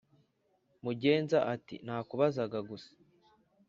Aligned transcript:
Mugenza 0.83 1.37
ati"nakubaza 1.53 2.41
gusa" 2.69 2.89